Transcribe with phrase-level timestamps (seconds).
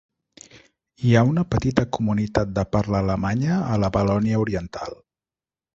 [1.09, 5.01] Hi ha una petita comunitat de parla alemanya a la Valònia oriental.